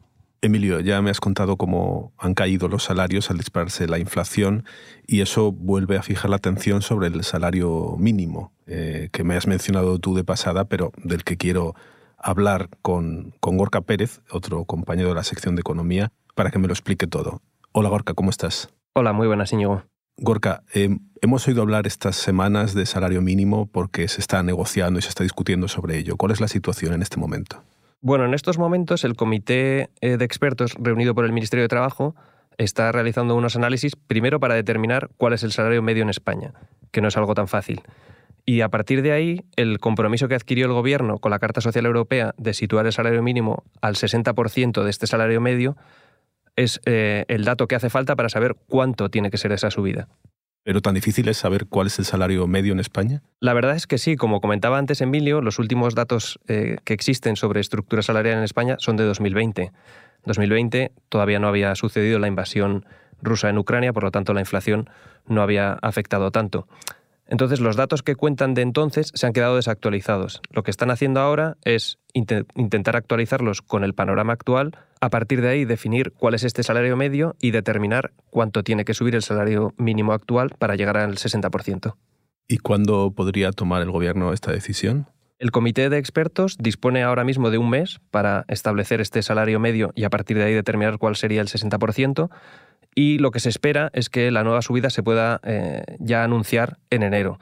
Emilio, 0.41 0.79
ya 0.79 1.01
me 1.01 1.09
has 1.09 1.19
contado 1.19 1.57
cómo 1.57 2.13
han 2.17 2.33
caído 2.33 2.69
los 2.69 2.83
salarios 2.83 3.29
al 3.29 3.37
dispararse 3.37 3.89
la 3.89 3.99
inflación 3.99 4.63
y 5.05 5.19
eso 5.19 5.51
vuelve 5.51 5.97
a 5.97 6.01
fijar 6.01 6.29
la 6.29 6.37
atención 6.37 6.81
sobre 6.81 7.07
el 7.07 7.23
salario 7.25 7.97
mínimo, 7.97 8.53
eh, 8.65 9.09
que 9.11 9.25
me 9.25 9.35
has 9.35 9.47
mencionado 9.47 9.99
tú 9.99 10.15
de 10.15 10.23
pasada, 10.23 10.63
pero 10.65 10.93
del 11.03 11.25
que 11.25 11.35
quiero 11.35 11.75
hablar 12.21 12.69
con, 12.81 13.33
con 13.39 13.57
Gorka 13.57 13.81
Pérez, 13.81 14.21
otro 14.31 14.65
compañero 14.65 15.09
de 15.09 15.15
la 15.15 15.23
sección 15.23 15.55
de 15.55 15.61
Economía, 15.61 16.11
para 16.35 16.51
que 16.51 16.59
me 16.59 16.67
lo 16.67 16.73
explique 16.73 17.07
todo. 17.07 17.41
Hola 17.71 17.89
Gorka, 17.89 18.13
¿cómo 18.13 18.29
estás? 18.29 18.69
Hola, 18.93 19.13
muy 19.13 19.27
buenas, 19.27 19.53
Íñigo. 19.53 19.83
Gorka, 20.17 20.63
eh, 20.73 20.89
hemos 21.21 21.47
oído 21.47 21.61
hablar 21.61 21.87
estas 21.87 22.15
semanas 22.17 22.73
de 22.73 22.85
salario 22.85 23.21
mínimo 23.21 23.67
porque 23.67 24.07
se 24.07 24.19
está 24.19 24.43
negociando 24.43 24.99
y 24.99 25.01
se 25.01 25.09
está 25.09 25.23
discutiendo 25.23 25.67
sobre 25.67 25.97
ello. 25.97 26.17
¿Cuál 26.17 26.31
es 26.31 26.41
la 26.41 26.47
situación 26.47 26.93
en 26.93 27.01
este 27.01 27.17
momento? 27.17 27.63
Bueno, 28.01 28.25
en 28.25 28.33
estos 28.33 28.57
momentos 28.57 29.03
el 29.03 29.15
comité 29.15 29.89
eh, 30.01 30.17
de 30.17 30.25
expertos 30.25 30.75
reunido 30.79 31.15
por 31.15 31.25
el 31.25 31.31
Ministerio 31.31 31.63
de 31.63 31.69
Trabajo 31.69 32.15
está 32.57 32.91
realizando 32.91 33.35
unos 33.35 33.55
análisis 33.55 33.95
primero 33.95 34.39
para 34.39 34.55
determinar 34.55 35.09
cuál 35.17 35.33
es 35.33 35.43
el 35.43 35.51
salario 35.51 35.81
medio 35.81 36.03
en 36.03 36.09
España, 36.09 36.53
que 36.91 37.01
no 37.01 37.07
es 37.07 37.17
algo 37.17 37.33
tan 37.33 37.47
fácil. 37.47 37.81
Y 38.49 38.61
a 38.61 38.69
partir 38.69 39.03
de 39.03 39.11
ahí, 39.11 39.43
el 39.57 39.77
compromiso 39.77 40.27
que 40.27 40.33
adquirió 40.33 40.65
el 40.65 40.71
Gobierno 40.71 41.19
con 41.19 41.29
la 41.29 41.37
Carta 41.37 41.61
Social 41.61 41.85
Europea 41.85 42.33
de 42.39 42.55
situar 42.55 42.87
el 42.87 42.91
salario 42.91 43.21
mínimo 43.21 43.63
al 43.79 43.93
60% 43.93 44.83
de 44.83 44.89
este 44.89 45.05
salario 45.05 45.39
medio 45.39 45.77
es 46.55 46.81
eh, 46.87 47.25
el 47.27 47.45
dato 47.45 47.67
que 47.67 47.75
hace 47.75 47.91
falta 47.91 48.15
para 48.15 48.27
saber 48.27 48.55
cuánto 48.67 49.09
tiene 49.09 49.29
que 49.29 49.37
ser 49.37 49.51
esa 49.51 49.69
subida. 49.69 50.07
¿Pero 50.63 50.81
tan 50.81 50.95
difícil 50.95 51.27
es 51.27 51.37
saber 51.37 51.67
cuál 51.67 51.85
es 51.85 51.99
el 51.99 52.05
salario 52.05 52.47
medio 52.47 52.73
en 52.73 52.79
España? 52.79 53.21
La 53.39 53.53
verdad 53.53 53.75
es 53.75 53.85
que 53.85 53.99
sí. 53.99 54.15
Como 54.15 54.41
comentaba 54.41 54.79
antes 54.79 54.99
Emilio, 55.01 55.41
los 55.41 55.59
últimos 55.59 55.93
datos 55.93 56.39
eh, 56.47 56.77
que 56.85 56.95
existen 56.95 57.35
sobre 57.35 57.61
estructura 57.61 58.01
salarial 58.01 58.39
en 58.39 58.43
España 58.43 58.77
son 58.79 58.97
de 58.97 59.03
2020. 59.03 59.71
2020 60.25 60.91
todavía 61.09 61.37
no 61.37 61.49
había 61.49 61.75
sucedido 61.75 62.17
la 62.17 62.27
invasión 62.27 62.87
rusa 63.21 63.47
en 63.49 63.59
Ucrania, 63.59 63.93
por 63.93 64.05
lo 64.05 64.09
tanto 64.09 64.33
la 64.33 64.39
inflación 64.39 64.89
no 65.27 65.43
había 65.43 65.73
afectado 65.83 66.31
tanto. 66.31 66.67
Entonces 67.29 67.59
los 67.59 67.75
datos 67.75 68.01
que 68.01 68.15
cuentan 68.15 68.55
de 68.55 68.63
entonces 68.63 69.11
se 69.13 69.27
han 69.27 69.33
quedado 69.33 69.55
desactualizados. 69.55 70.41
Lo 70.49 70.63
que 70.63 70.71
están 70.71 70.89
haciendo 70.89 71.19
ahora 71.19 71.57
es 71.63 71.99
intentar 72.13 72.95
actualizarlos 72.95 73.61
con 73.61 73.83
el 73.83 73.93
panorama 73.93 74.33
actual, 74.33 74.75
a 74.99 75.09
partir 75.09 75.41
de 75.41 75.49
ahí 75.49 75.63
definir 75.63 76.11
cuál 76.11 76.33
es 76.33 76.43
este 76.43 76.63
salario 76.63 76.97
medio 76.97 77.35
y 77.39 77.51
determinar 77.51 78.11
cuánto 78.31 78.63
tiene 78.63 78.83
que 78.83 78.95
subir 78.95 79.13
el 79.13 79.21
salario 79.21 79.73
mínimo 79.77 80.11
actual 80.11 80.49
para 80.57 80.75
llegar 80.75 80.97
al 80.97 81.17
60%. 81.17 81.93
¿Y 82.47 82.57
cuándo 82.57 83.11
podría 83.11 83.51
tomar 83.51 83.83
el 83.83 83.91
Gobierno 83.91 84.33
esta 84.33 84.51
decisión? 84.51 85.05
El 85.37 85.51
comité 85.51 85.89
de 85.89 85.99
expertos 85.99 86.57
dispone 86.59 87.03
ahora 87.03 87.23
mismo 87.23 87.49
de 87.51 87.59
un 87.59 87.69
mes 87.69 88.01
para 88.11 88.43
establecer 88.49 88.99
este 88.99 89.21
salario 89.21 89.59
medio 89.59 89.91
y 89.95 90.03
a 90.03 90.09
partir 90.09 90.35
de 90.37 90.43
ahí 90.43 90.53
determinar 90.53 90.97
cuál 90.97 91.15
sería 91.15 91.39
el 91.39 91.47
60% 91.47 92.29
y 92.95 93.17
lo 93.17 93.31
que 93.31 93.39
se 93.39 93.47
espera 93.47 93.89
es 93.93 94.09
que 94.09 94.29
la 94.29 94.43
nueva 94.43 94.61
subida 94.61 94.89
se 94.89 95.03
pueda 95.03 95.39
eh, 95.43 95.83
ya 95.99 96.23
anunciar 96.23 96.79
en 96.89 97.03
enero. 97.03 97.39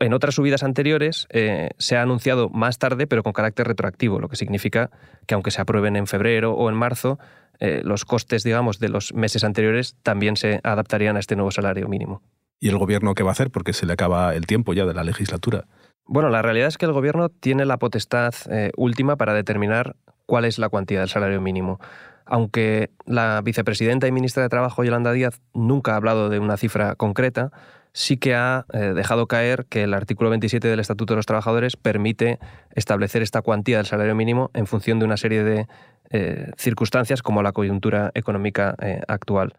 En 0.00 0.14
otras 0.14 0.34
subidas 0.34 0.62
anteriores 0.62 1.26
eh, 1.30 1.70
se 1.78 1.96
ha 1.96 2.02
anunciado 2.02 2.48
más 2.48 2.78
tarde, 2.78 3.06
pero 3.06 3.22
con 3.22 3.34
carácter 3.34 3.68
retroactivo, 3.68 4.18
lo 4.18 4.28
que 4.28 4.36
significa 4.36 4.90
que 5.26 5.34
aunque 5.34 5.50
se 5.50 5.60
aprueben 5.60 5.96
en 5.96 6.06
febrero 6.06 6.54
o 6.54 6.70
en 6.70 6.76
marzo, 6.76 7.18
eh, 7.60 7.82
los 7.84 8.06
costes, 8.06 8.44
digamos, 8.44 8.78
de 8.78 8.88
los 8.88 9.12
meses 9.12 9.44
anteriores 9.44 9.94
también 10.02 10.36
se 10.36 10.60
adaptarían 10.64 11.16
a 11.16 11.20
este 11.20 11.36
nuevo 11.36 11.50
salario 11.50 11.86
mínimo. 11.86 12.22
¿Y 12.58 12.68
el 12.68 12.78
gobierno 12.78 13.14
qué 13.14 13.22
va 13.22 13.30
a 13.30 13.32
hacer? 13.32 13.50
Porque 13.50 13.72
se 13.74 13.86
le 13.86 13.92
acaba 13.92 14.34
el 14.34 14.46
tiempo 14.46 14.72
ya 14.72 14.86
de 14.86 14.94
la 14.94 15.04
legislatura. 15.04 15.66
Bueno, 16.06 16.30
la 16.30 16.40
realidad 16.40 16.68
es 16.68 16.78
que 16.78 16.86
el 16.86 16.92
gobierno 16.92 17.28
tiene 17.28 17.66
la 17.66 17.76
potestad 17.76 18.34
última 18.76 19.16
para 19.16 19.34
determinar 19.34 19.96
cuál 20.26 20.44
es 20.44 20.58
la 20.58 20.68
cuantía 20.68 21.00
del 21.00 21.08
salario 21.08 21.40
mínimo 21.40 21.78
aunque 22.26 22.90
la 23.06 23.40
vicepresidenta 23.42 24.06
y 24.06 24.12
ministra 24.12 24.42
de 24.42 24.48
Trabajo, 24.48 24.84
Yolanda 24.84 25.12
Díaz, 25.12 25.40
nunca 25.54 25.92
ha 25.92 25.96
hablado 25.96 26.28
de 26.28 26.38
una 26.38 26.56
cifra 26.56 26.94
concreta, 26.94 27.50
sí 27.92 28.16
que 28.16 28.34
ha 28.34 28.66
eh, 28.72 28.92
dejado 28.94 29.26
caer 29.26 29.66
que 29.66 29.84
el 29.84 29.94
artículo 29.94 30.30
27 30.30 30.66
del 30.66 30.80
Estatuto 30.80 31.14
de 31.14 31.16
los 31.16 31.26
Trabajadores 31.26 31.76
permite 31.76 32.38
establecer 32.74 33.22
esta 33.22 33.42
cuantía 33.42 33.76
del 33.78 33.86
salario 33.86 34.14
mínimo 34.14 34.50
en 34.54 34.66
función 34.66 34.98
de 34.98 35.04
una 35.04 35.16
serie 35.16 35.44
de 35.44 35.66
eh, 36.10 36.50
circunstancias 36.56 37.22
como 37.22 37.42
la 37.42 37.52
coyuntura 37.52 38.10
económica 38.14 38.74
eh, 38.80 39.00
actual. 39.08 39.54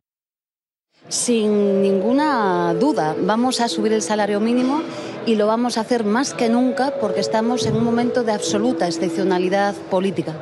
Sin 1.10 1.82
ninguna 1.82 2.74
duda, 2.76 3.16
vamos 3.20 3.60
a 3.60 3.68
subir 3.68 3.92
el 3.92 4.02
salario 4.02 4.40
mínimo 4.40 4.82
y 5.26 5.36
lo 5.36 5.48
vamos 5.48 5.78
a 5.78 5.82
hacer 5.82 6.06
más 6.06 6.34
que 6.34 6.50
nunca 6.50 6.94
porque 7.02 7.20
estamos 7.20 7.66
en 7.66 7.76
un 7.76 7.84
momento 7.84 8.24
de 8.24 8.32
absoluta 8.32 8.88
excepcionalidad 8.88 9.76
política. 9.90 10.34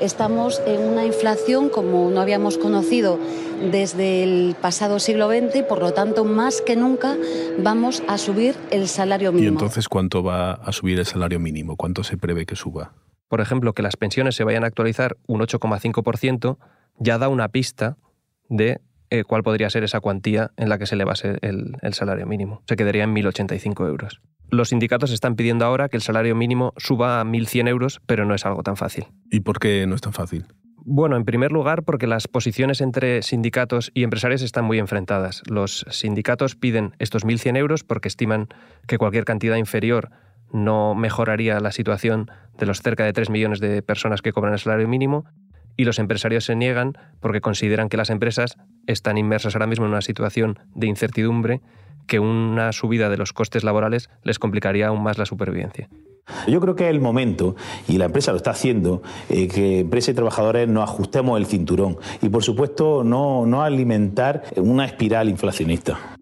Estamos 0.00 0.60
en 0.66 0.82
una 0.82 1.06
inflación 1.06 1.68
como 1.68 2.10
no 2.10 2.20
habíamos 2.20 2.58
conocido 2.58 3.18
desde 3.70 4.22
el 4.22 4.54
pasado 4.60 4.98
siglo 4.98 5.28
XX 5.28 5.56
y 5.56 5.62
por 5.62 5.80
lo 5.80 5.92
tanto 5.92 6.24
más 6.24 6.60
que 6.60 6.76
nunca 6.76 7.16
vamos 7.58 8.02
a 8.06 8.18
subir 8.18 8.54
el 8.70 8.88
salario 8.88 9.32
mínimo. 9.32 9.50
¿Y 9.50 9.52
entonces 9.52 9.88
cuánto 9.88 10.22
va 10.22 10.52
a 10.52 10.72
subir 10.72 10.98
el 10.98 11.06
salario 11.06 11.40
mínimo? 11.40 11.76
¿Cuánto 11.76 12.04
se 12.04 12.18
prevé 12.18 12.44
que 12.44 12.56
suba? 12.56 12.92
Por 13.28 13.40
ejemplo, 13.40 13.72
que 13.72 13.82
las 13.82 13.96
pensiones 13.96 14.36
se 14.36 14.44
vayan 14.44 14.64
a 14.64 14.66
actualizar 14.66 15.16
un 15.26 15.40
8,5% 15.40 16.58
ya 16.98 17.18
da 17.18 17.28
una 17.28 17.48
pista 17.48 17.96
de 18.48 18.80
eh, 19.10 19.24
cuál 19.24 19.42
podría 19.42 19.70
ser 19.70 19.84
esa 19.84 20.00
cuantía 20.00 20.50
en 20.56 20.68
la 20.68 20.78
que 20.78 20.86
se 20.86 20.96
le 20.96 21.04
base 21.04 21.38
el, 21.42 21.76
el 21.82 21.94
salario 21.94 22.26
mínimo. 22.26 22.62
Se 22.68 22.76
quedaría 22.76 23.04
en 23.04 23.14
1.085 23.14 23.86
euros. 23.86 24.20
Los 24.50 24.68
sindicatos 24.68 25.10
están 25.10 25.36
pidiendo 25.36 25.64
ahora 25.64 25.88
que 25.88 25.96
el 25.96 26.02
salario 26.02 26.34
mínimo 26.34 26.72
suba 26.76 27.20
a 27.20 27.24
1.100 27.24 27.68
euros, 27.68 28.00
pero 28.06 28.24
no 28.24 28.34
es 28.34 28.46
algo 28.46 28.62
tan 28.62 28.76
fácil. 28.76 29.06
¿Y 29.30 29.40
por 29.40 29.58
qué 29.58 29.86
no 29.86 29.94
es 29.94 30.00
tan 30.00 30.12
fácil? 30.12 30.46
Bueno, 30.88 31.16
en 31.16 31.24
primer 31.24 31.50
lugar, 31.50 31.82
porque 31.82 32.06
las 32.06 32.28
posiciones 32.28 32.80
entre 32.80 33.22
sindicatos 33.22 33.90
y 33.92 34.04
empresarios 34.04 34.42
están 34.42 34.64
muy 34.64 34.78
enfrentadas. 34.78 35.42
Los 35.50 35.84
sindicatos 35.90 36.54
piden 36.54 36.94
estos 37.00 37.24
1.100 37.26 37.56
euros 37.56 37.82
porque 37.82 38.06
estiman 38.06 38.46
que 38.86 38.96
cualquier 38.96 39.24
cantidad 39.24 39.56
inferior 39.56 40.10
no 40.52 40.94
mejoraría 40.94 41.58
la 41.58 41.72
situación 41.72 42.30
de 42.56 42.66
los 42.66 42.82
cerca 42.82 43.04
de 43.04 43.12
3 43.12 43.30
millones 43.30 43.58
de 43.58 43.82
personas 43.82 44.22
que 44.22 44.32
cobran 44.32 44.52
el 44.52 44.60
salario 44.60 44.86
mínimo 44.86 45.24
y 45.76 45.84
los 45.84 45.98
empresarios 45.98 46.44
se 46.44 46.56
niegan 46.56 46.94
porque 47.20 47.40
consideran 47.40 47.88
que 47.88 47.96
las 47.96 48.10
empresas 48.10 48.56
están 48.86 49.18
inmersas 49.18 49.54
ahora 49.54 49.66
mismo 49.66 49.84
en 49.84 49.92
una 49.92 50.02
situación 50.02 50.58
de 50.74 50.86
incertidumbre 50.86 51.60
que 52.06 52.20
una 52.20 52.72
subida 52.72 53.10
de 53.10 53.16
los 53.16 53.32
costes 53.32 53.64
laborales 53.64 54.10
les 54.22 54.38
complicaría 54.38 54.88
aún 54.88 55.02
más 55.02 55.18
la 55.18 55.26
supervivencia. 55.26 55.88
Yo 56.48 56.60
creo 56.60 56.74
que 56.74 56.84
es 56.84 56.90
el 56.90 57.00
momento, 57.00 57.54
y 57.86 57.98
la 57.98 58.06
empresa 58.06 58.32
lo 58.32 58.38
está 58.38 58.50
haciendo, 58.50 59.02
eh, 59.28 59.46
que 59.46 59.80
empresa 59.80 60.10
y 60.10 60.14
trabajadores 60.14 60.68
nos 60.68 60.84
ajustemos 60.84 61.38
el 61.38 61.46
cinturón 61.46 61.98
y, 62.20 62.28
por 62.28 62.42
supuesto, 62.42 63.04
no, 63.04 63.46
no 63.46 63.62
alimentar 63.62 64.42
una 64.56 64.86
espiral 64.86 65.28
inflacionista. 65.28 66.15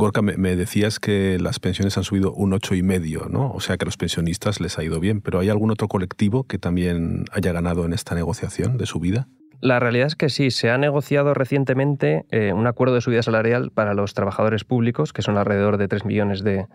Gorka, 0.00 0.22
me, 0.22 0.56
decías 0.56 0.98
que 0.98 1.38
las 1.38 1.60
pensiones 1.60 1.98
han 1.98 2.04
subido 2.04 2.32
un 2.32 2.54
ocho 2.54 2.74
y 2.74 2.82
medio, 2.82 3.26
¿no? 3.28 3.52
O 3.52 3.60
sea 3.60 3.76
que 3.76 3.84
a 3.84 3.86
los 3.86 3.98
pensionistas 3.98 4.58
les 4.58 4.78
ha 4.78 4.82
ido 4.82 4.98
bien, 4.98 5.20
pero 5.20 5.40
¿hay 5.40 5.50
algún 5.50 5.70
otro 5.70 5.88
colectivo 5.88 6.44
que 6.44 6.58
también 6.58 7.26
haya 7.32 7.52
ganado 7.52 7.84
en 7.84 7.92
esta 7.92 8.14
negociación 8.14 8.78
de 8.78 8.86
subida? 8.86 9.28
La 9.60 9.78
realidad 9.78 10.06
es 10.06 10.16
que 10.16 10.30
sí, 10.30 10.50
se 10.50 10.70
ha 10.70 10.78
negociado 10.78 11.34
recientemente 11.34 12.24
eh, 12.30 12.54
un 12.54 12.66
acuerdo 12.66 12.94
de 12.94 13.02
subida 13.02 13.22
salarial 13.22 13.70
para 13.72 13.92
los 13.92 14.14
trabajadores 14.14 14.64
públicos, 14.64 15.12
que 15.12 15.20
son 15.20 15.36
alrededor 15.36 15.76
de 15.76 15.86
3 15.86 16.06
millones 16.06 16.42
de, 16.42 16.66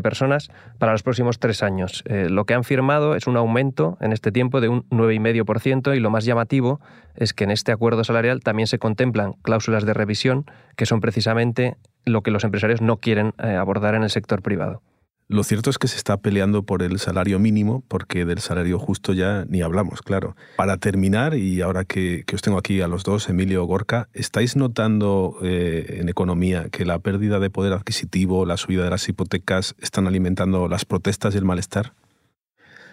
personas, 0.00 0.48
para 0.78 0.92
los 0.92 1.02
próximos 1.02 1.40
tres 1.40 1.64
años. 1.64 2.04
Eh, 2.06 2.28
lo 2.30 2.44
que 2.44 2.54
han 2.54 2.62
firmado 2.62 3.16
es 3.16 3.26
un 3.26 3.36
aumento 3.36 3.98
en 4.00 4.12
este 4.12 4.30
tiempo 4.30 4.60
de 4.60 4.68
un 4.68 4.88
9,5% 4.90 5.96
y 5.96 6.00
lo 6.00 6.10
más 6.10 6.24
llamativo 6.24 6.80
es 7.16 7.34
que 7.34 7.42
en 7.42 7.50
este 7.50 7.72
acuerdo 7.72 8.04
salarial 8.04 8.38
también 8.38 8.68
se 8.68 8.78
contemplan 8.78 9.32
cláusulas 9.42 9.84
de 9.84 9.94
revisión, 9.94 10.44
que 10.76 10.86
son 10.86 11.00
precisamente 11.00 11.76
lo 12.08 12.22
que 12.22 12.30
los 12.30 12.44
empresarios 12.44 12.80
no 12.80 12.96
quieren 12.96 13.34
eh, 13.42 13.54
abordar 13.54 13.94
en 13.94 14.02
el 14.02 14.10
sector 14.10 14.42
privado. 14.42 14.82
Lo 15.30 15.44
cierto 15.44 15.68
es 15.68 15.76
que 15.76 15.88
se 15.88 15.98
está 15.98 16.16
peleando 16.16 16.62
por 16.62 16.82
el 16.82 16.98
salario 16.98 17.38
mínimo, 17.38 17.84
porque 17.86 18.24
del 18.24 18.38
salario 18.38 18.78
justo 18.78 19.12
ya 19.12 19.44
ni 19.46 19.60
hablamos, 19.60 20.00
claro. 20.00 20.34
Para 20.56 20.78
terminar, 20.78 21.34
y 21.34 21.60
ahora 21.60 21.84
que, 21.84 22.24
os 22.32 22.40
tengo 22.40 22.56
aquí 22.56 22.80
a 22.80 22.88
los 22.88 23.04
dos, 23.04 23.28
Emilio 23.28 23.62
Gorka, 23.64 24.08
¿estáis 24.14 24.56
notando 24.56 25.36
eh, 25.42 25.98
en 26.00 26.08
economía 26.08 26.70
que 26.70 26.86
la 26.86 26.98
pérdida 26.98 27.40
de 27.40 27.50
poder 27.50 27.74
adquisitivo, 27.74 28.46
la 28.46 28.56
subida 28.56 28.84
de 28.84 28.90
las 28.90 29.06
hipotecas, 29.06 29.74
están 29.82 30.06
alimentando 30.06 30.66
las 30.66 30.86
protestas 30.86 31.34
y 31.34 31.38
el 31.38 31.44
malestar? 31.44 31.92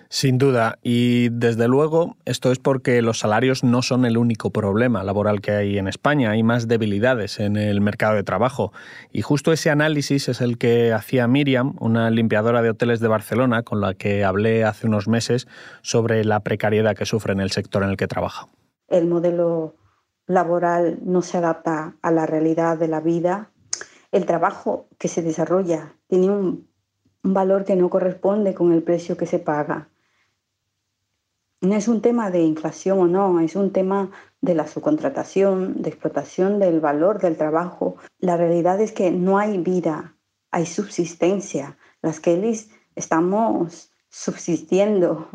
Sin 0.09 0.37
duda, 0.37 0.77
y 0.83 1.29
desde 1.29 1.67
luego 1.67 2.15
esto 2.25 2.51
es 2.51 2.59
porque 2.59 3.01
los 3.01 3.19
salarios 3.19 3.63
no 3.63 3.81
son 3.81 4.05
el 4.05 4.17
único 4.17 4.51
problema 4.51 5.03
laboral 5.03 5.41
que 5.41 5.51
hay 5.51 5.77
en 5.79 5.87
España, 5.87 6.31
hay 6.31 6.43
más 6.43 6.67
debilidades 6.67 7.39
en 7.39 7.55
el 7.55 7.81
mercado 7.81 8.13
de 8.13 8.23
trabajo. 8.23 8.71
Y 9.11 9.23
justo 9.23 9.51
ese 9.51 9.71
análisis 9.71 10.29
es 10.29 10.41
el 10.41 10.59
que 10.59 10.93
hacía 10.93 11.27
Miriam, 11.27 11.75
una 11.79 12.11
limpiadora 12.11 12.61
de 12.61 12.69
hoteles 12.69 12.99
de 12.99 13.07
Barcelona, 13.07 13.63
con 13.63 13.81
la 13.81 13.95
que 13.95 14.23
hablé 14.23 14.63
hace 14.63 14.85
unos 14.85 15.07
meses 15.07 15.47
sobre 15.81 16.23
la 16.23 16.41
precariedad 16.41 16.95
que 16.95 17.05
sufre 17.05 17.33
en 17.33 17.39
el 17.39 17.49
sector 17.49 17.81
en 17.81 17.89
el 17.89 17.97
que 17.97 18.07
trabaja. 18.07 18.47
El 18.87 19.07
modelo 19.07 19.75
laboral 20.27 20.99
no 21.03 21.23
se 21.23 21.39
adapta 21.39 21.95
a 22.01 22.11
la 22.11 22.27
realidad 22.27 22.77
de 22.77 22.87
la 22.87 23.01
vida. 23.01 23.49
El 24.11 24.27
trabajo 24.27 24.87
que 24.99 25.07
se 25.07 25.23
desarrolla 25.23 25.95
tiene 26.07 26.29
un 26.29 26.67
valor 27.23 27.65
que 27.65 27.75
no 27.75 27.89
corresponde 27.89 28.53
con 28.53 28.71
el 28.71 28.83
precio 28.83 29.17
que 29.17 29.25
se 29.25 29.39
paga 29.39 29.89
no 31.65 31.75
es 31.75 31.87
un 31.87 32.01
tema 32.01 32.31
de 32.31 32.41
inflación 32.41 32.99
o 32.99 33.07
no, 33.07 33.39
es 33.39 33.55
un 33.55 33.71
tema 33.71 34.11
de 34.41 34.55
la 34.55 34.67
subcontratación, 34.67 35.81
de 35.81 35.89
explotación 35.89 36.59
del 36.59 36.79
valor 36.79 37.19
del 37.19 37.37
trabajo. 37.37 37.97
La 38.19 38.37
realidad 38.37 38.79
es 38.79 38.91
que 38.91 39.11
no 39.11 39.37
hay 39.37 39.57
vida, 39.57 40.15
hay 40.51 40.65
subsistencia. 40.65 41.77
Las 42.01 42.19
Kellys 42.19 42.69
estamos 42.95 43.91
subsistiendo. 44.09 45.27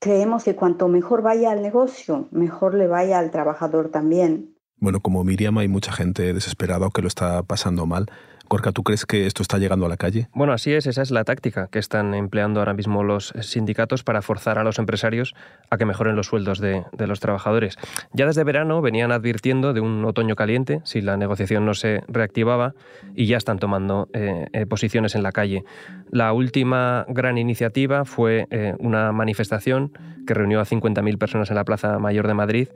Creemos 0.00 0.44
que 0.44 0.54
cuanto 0.54 0.88
mejor 0.88 1.22
vaya 1.22 1.50
al 1.50 1.62
negocio, 1.62 2.28
mejor 2.30 2.74
le 2.74 2.86
vaya 2.86 3.18
al 3.18 3.30
trabajador 3.30 3.88
también. 3.88 4.54
Bueno, 4.80 5.00
como 5.00 5.24
Miriam, 5.24 5.58
hay 5.58 5.66
mucha 5.66 5.90
gente 5.90 6.32
desesperada 6.32 6.88
que 6.94 7.02
lo 7.02 7.08
está 7.08 7.42
pasando 7.42 7.84
mal. 7.84 8.06
Corca, 8.48 8.72
¿tú 8.72 8.82
crees 8.82 9.04
que 9.04 9.26
esto 9.26 9.42
está 9.42 9.58
llegando 9.58 9.84
a 9.84 9.90
la 9.90 9.98
calle? 9.98 10.28
Bueno, 10.32 10.54
así 10.54 10.72
es, 10.72 10.86
esa 10.86 11.02
es 11.02 11.10
la 11.10 11.24
táctica 11.24 11.68
que 11.70 11.78
están 11.78 12.14
empleando 12.14 12.60
ahora 12.60 12.72
mismo 12.72 13.04
los 13.04 13.34
sindicatos 13.42 14.04
para 14.04 14.22
forzar 14.22 14.58
a 14.58 14.64
los 14.64 14.78
empresarios 14.78 15.34
a 15.68 15.76
que 15.76 15.84
mejoren 15.84 16.16
los 16.16 16.28
sueldos 16.28 16.58
de, 16.58 16.84
los 16.98 17.20
trabajadores. 17.20 17.76
Ya 18.14 18.26
desde 18.26 18.44
verano 18.44 18.80
venían 18.80 19.12
advirtiendo 19.12 19.74
de 19.74 19.80
un 19.80 20.02
otoño 20.06 20.34
caliente 20.34 20.80
si 20.84 21.02
la 21.02 21.18
negociación 21.18 21.66
no 21.66 21.74
se 21.74 22.02
reactivaba 22.08 22.72
y 23.14 23.26
ya 23.26 23.36
están 23.36 23.58
tomando 23.58 24.08
eh, 24.14 24.46
eh, 24.54 24.64
posiciones 24.64 25.14
en 25.14 25.22
la 25.22 25.32
calle. 25.32 25.64
La 26.10 26.32
última 26.32 27.04
gran 27.08 27.36
iniciativa 27.36 28.06
fue 28.06 28.46
eh, 28.50 28.74
una 28.78 29.12
manifestación 29.12 29.92
que 30.26 30.32
reunió 30.32 30.60
a 30.60 30.64
50.000 30.64 31.18
personas 31.18 31.50
en 31.50 31.56
la 31.56 31.64
Plaza 31.64 31.98
Mayor 31.98 32.26
de 32.26 32.34
Madrid 32.34 32.68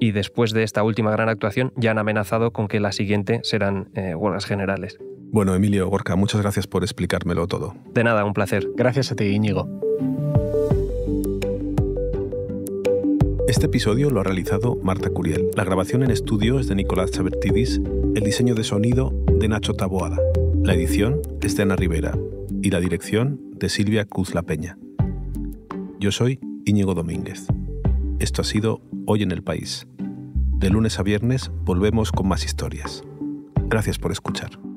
y 0.00 0.12
después 0.12 0.52
de 0.52 0.62
esta 0.62 0.82
última 0.82 1.10
gran 1.10 1.28
actuación 1.28 1.72
ya 1.76 1.90
han 1.90 1.98
amenazado 1.98 2.52
con 2.52 2.68
que 2.68 2.80
la 2.80 2.92
siguiente 2.92 3.40
serán 3.42 3.90
huelgas 4.16 4.46
generales. 4.46 4.98
Bueno, 5.30 5.54
Emilio 5.54 5.88
Gorka, 5.88 6.16
muchas 6.16 6.40
gracias 6.40 6.66
por 6.66 6.82
explicármelo 6.82 7.46
todo. 7.46 7.74
De 7.92 8.02
nada, 8.02 8.24
un 8.24 8.32
placer. 8.32 8.66
Gracias 8.76 9.12
a 9.12 9.16
ti, 9.16 9.24
Íñigo. 9.24 9.68
Este 13.46 13.66
episodio 13.66 14.10
lo 14.10 14.20
ha 14.20 14.24
realizado 14.24 14.76
Marta 14.82 15.10
Curiel. 15.10 15.50
La 15.56 15.64
grabación 15.64 16.02
en 16.02 16.10
estudio 16.10 16.60
es 16.60 16.68
de 16.68 16.74
Nicolás 16.74 17.10
Chabertidis, 17.10 17.80
el 18.14 18.22
diseño 18.22 18.54
de 18.54 18.64
sonido 18.64 19.12
de 19.26 19.48
Nacho 19.48 19.74
Taboada. 19.74 20.18
La 20.62 20.74
edición 20.74 21.20
es 21.40 21.56
de 21.56 21.62
Ana 21.62 21.76
Rivera. 21.76 22.12
y 22.62 22.70
la 22.70 22.80
dirección 22.80 23.40
de 23.54 23.68
Silvia 23.68 24.04
Cuzla 24.04 24.42
Peña. 24.42 24.76
Yo 25.98 26.12
soy 26.12 26.40
Íñigo 26.64 26.94
Domínguez. 26.94 27.46
Esto 28.18 28.42
ha 28.42 28.44
sido 28.44 28.80
Hoy 29.06 29.22
en 29.22 29.30
el 29.30 29.44
País. 29.44 29.86
De 29.96 30.70
lunes 30.70 30.98
a 30.98 31.04
viernes 31.04 31.52
volvemos 31.62 32.10
con 32.10 32.26
más 32.26 32.44
historias. 32.44 33.04
Gracias 33.68 33.96
por 33.96 34.10
escuchar. 34.10 34.67